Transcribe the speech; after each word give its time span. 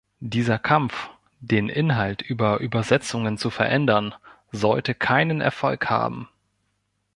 Dieser 0.23 0.57
Kampf, 0.57 1.11
den 1.41 1.69
Inhalt 1.69 2.23
über 2.23 2.57
Übersetzungen 2.57 3.37
zu 3.37 3.51
verändern, 3.51 4.15
sollte 4.51 4.95
keinen 4.95 5.41
Erfolg 5.41 5.91
haben. 5.91 6.27